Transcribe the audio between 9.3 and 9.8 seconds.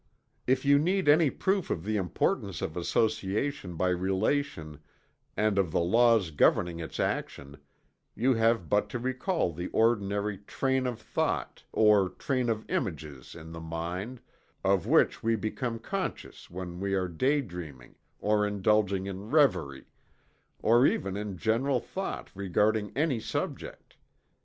the